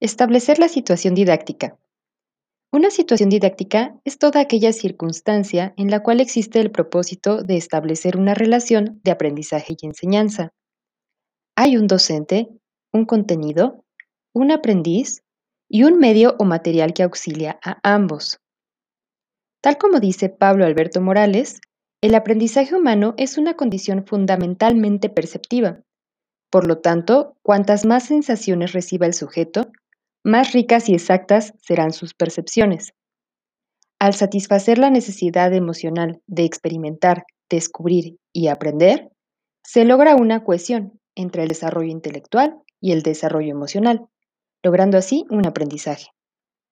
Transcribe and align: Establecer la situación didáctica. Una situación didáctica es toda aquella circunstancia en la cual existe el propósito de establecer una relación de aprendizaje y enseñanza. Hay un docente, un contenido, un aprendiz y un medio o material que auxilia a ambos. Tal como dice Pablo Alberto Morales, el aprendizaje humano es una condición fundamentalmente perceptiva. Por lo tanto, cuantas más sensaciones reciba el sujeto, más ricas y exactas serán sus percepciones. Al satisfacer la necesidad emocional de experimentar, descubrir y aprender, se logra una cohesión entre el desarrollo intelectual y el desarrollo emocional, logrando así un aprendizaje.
Establecer 0.00 0.60
la 0.60 0.68
situación 0.68 1.16
didáctica. 1.16 1.76
Una 2.70 2.88
situación 2.90 3.30
didáctica 3.30 3.98
es 4.04 4.16
toda 4.16 4.40
aquella 4.40 4.72
circunstancia 4.72 5.74
en 5.76 5.90
la 5.90 6.04
cual 6.04 6.20
existe 6.20 6.60
el 6.60 6.70
propósito 6.70 7.42
de 7.42 7.56
establecer 7.56 8.16
una 8.16 8.34
relación 8.34 9.00
de 9.02 9.10
aprendizaje 9.10 9.74
y 9.76 9.86
enseñanza. 9.86 10.52
Hay 11.56 11.76
un 11.76 11.88
docente, 11.88 12.48
un 12.92 13.06
contenido, 13.06 13.84
un 14.32 14.52
aprendiz 14.52 15.24
y 15.68 15.82
un 15.82 15.98
medio 15.98 16.36
o 16.38 16.44
material 16.44 16.94
que 16.94 17.02
auxilia 17.02 17.58
a 17.64 17.80
ambos. 17.82 18.38
Tal 19.60 19.78
como 19.78 19.98
dice 19.98 20.28
Pablo 20.28 20.64
Alberto 20.64 21.00
Morales, 21.00 21.60
el 22.00 22.14
aprendizaje 22.14 22.76
humano 22.76 23.14
es 23.16 23.36
una 23.36 23.54
condición 23.54 24.06
fundamentalmente 24.06 25.08
perceptiva. 25.08 25.80
Por 26.50 26.68
lo 26.68 26.78
tanto, 26.78 27.36
cuantas 27.42 27.84
más 27.84 28.04
sensaciones 28.04 28.72
reciba 28.72 29.06
el 29.06 29.12
sujeto, 29.12 29.72
más 30.28 30.52
ricas 30.52 30.88
y 30.88 30.94
exactas 30.94 31.54
serán 31.60 31.92
sus 31.92 32.14
percepciones. 32.14 32.92
Al 33.98 34.14
satisfacer 34.14 34.78
la 34.78 34.90
necesidad 34.90 35.52
emocional 35.52 36.20
de 36.26 36.44
experimentar, 36.44 37.24
descubrir 37.50 38.18
y 38.32 38.48
aprender, 38.48 39.10
se 39.64 39.84
logra 39.84 40.14
una 40.14 40.44
cohesión 40.44 41.00
entre 41.16 41.42
el 41.42 41.48
desarrollo 41.48 41.90
intelectual 41.90 42.56
y 42.80 42.92
el 42.92 43.02
desarrollo 43.02 43.50
emocional, 43.50 44.06
logrando 44.62 44.98
así 44.98 45.24
un 45.30 45.46
aprendizaje. 45.46 46.08